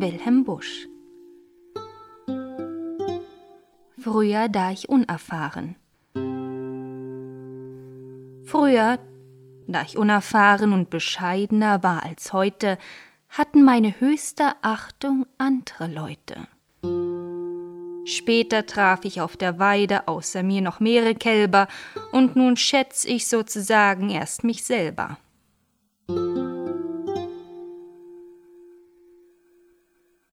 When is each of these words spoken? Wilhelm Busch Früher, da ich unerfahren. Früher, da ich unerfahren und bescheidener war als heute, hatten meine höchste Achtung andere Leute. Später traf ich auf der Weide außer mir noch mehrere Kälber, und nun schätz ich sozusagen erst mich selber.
Wilhelm 0.00 0.44
Busch 0.44 0.88
Früher, 3.98 4.48
da 4.48 4.70
ich 4.70 4.88
unerfahren. 4.88 5.76
Früher, 8.46 8.98
da 9.66 9.82
ich 9.82 9.98
unerfahren 9.98 10.72
und 10.72 10.88
bescheidener 10.88 11.82
war 11.82 12.02
als 12.02 12.32
heute, 12.32 12.78
hatten 13.28 13.62
meine 13.62 14.00
höchste 14.00 14.52
Achtung 14.62 15.26
andere 15.36 15.86
Leute. 15.86 16.48
Später 18.06 18.64
traf 18.64 19.04
ich 19.04 19.20
auf 19.20 19.36
der 19.36 19.58
Weide 19.58 20.08
außer 20.08 20.42
mir 20.42 20.62
noch 20.62 20.80
mehrere 20.80 21.14
Kälber, 21.14 21.68
und 22.10 22.36
nun 22.36 22.56
schätz 22.56 23.04
ich 23.04 23.28
sozusagen 23.28 24.08
erst 24.08 24.44
mich 24.44 24.64
selber. 24.64 25.18